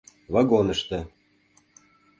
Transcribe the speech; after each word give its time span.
ВАГОНЫШТО 0.33 0.99